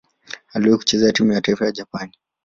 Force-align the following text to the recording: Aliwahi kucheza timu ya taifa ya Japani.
Aliwahi 0.53 0.77
kucheza 0.77 1.11
timu 1.13 1.31
ya 1.33 1.41
taifa 1.41 1.65
ya 1.65 1.71
Japani. 1.71 2.11